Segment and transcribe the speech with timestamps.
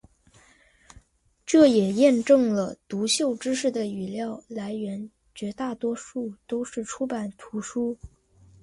[1.45, 7.95] 这也验证了读秀知识的语料来源绝大多数都是出版图书。